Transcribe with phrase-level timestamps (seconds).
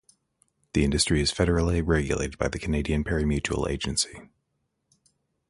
[0.73, 4.31] This industry is federally regulated by the Canadian Pari-Mutuel Agency.